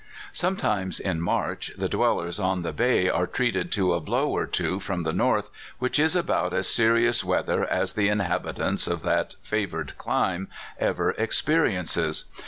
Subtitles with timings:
[0.33, 4.79] Sometimes in March, the dwellers on the bay arc treated to a blow or two
[4.79, 9.67] from the north, which is about as serious weather as the inhabitant of that 14
[9.67, 9.95] 210 CALIFORNIA SKETCHES.
[9.95, 10.47] favored clime
[10.79, 12.25] ever experiences.